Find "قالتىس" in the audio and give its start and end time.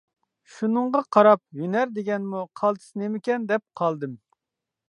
2.63-2.91